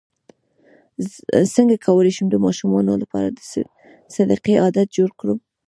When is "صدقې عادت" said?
4.15-4.87